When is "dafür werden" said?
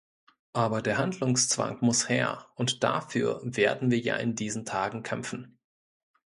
2.83-3.91